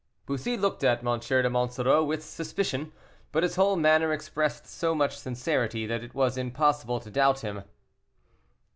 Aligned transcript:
Bussy 0.25 0.57
looked 0.57 0.83
at 0.83 1.05
M. 1.05 1.19
de 1.19 1.47
Monsoreau 1.47 2.03
with 2.03 2.23
suspicion, 2.25 2.91
but 3.31 3.43
his 3.43 3.55
whole 3.55 3.75
manner 3.75 4.11
expressed 4.11 4.65
so 4.65 4.95
much 4.95 5.15
sincerity 5.19 5.85
that 5.85 6.03
it 6.03 6.15
was 6.15 6.37
impossible 6.39 6.99
to 6.99 7.11
doubt 7.11 7.41
him. 7.41 7.63